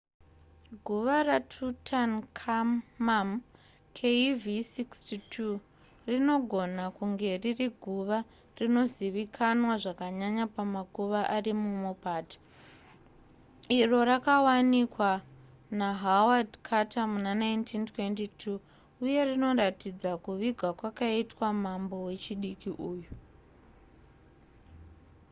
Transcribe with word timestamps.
guva 0.85 1.15
ratutankhamum 1.27 3.29
kv62. 3.95 4.45
kv62 4.45 5.37
rinogona 6.09 6.83
kunge 6.97 7.29
riri 7.43 7.67
guva 7.83 8.17
rinozivikanwa 8.59 9.73
zvakanyanya 9.83 10.45
pamakuva 10.55 11.21
ari 11.35 11.51
mumupata 11.61 12.37
iro 13.79 13.99
rakawanikwa 14.09 15.11
nahaward 15.79 16.49
carter 16.67 17.05
muna1922 17.13 18.43
uye 19.03 19.21
rinoratidza 19.29 20.11
kuvigwa 20.25 20.69
kwakaitwa 20.79 21.47
mambo 21.65 21.95
wechidiki 22.07 22.69
uyu 22.91 23.11